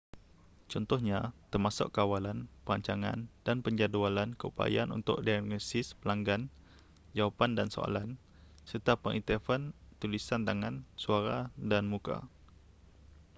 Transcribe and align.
contohnya 0.71 1.19
termasuk 1.53 1.87
kawalan 1.97 2.39
perancangan 2.65 3.19
dan 3.45 3.57
penjadualan 3.65 4.29
keupayaan 4.41 4.89
untuk 4.97 5.17
diagnosis 5.25 5.87
pelanggan 6.01 6.41
jawapan 7.15 7.51
dan 7.57 7.67
soalan 7.75 8.09
serta 8.69 8.93
pengiktirafan 9.03 9.61
tulisan 10.01 10.41
tangan 10.47 10.75
suara 11.03 11.39
dan 11.71 11.83
muka 11.93 12.17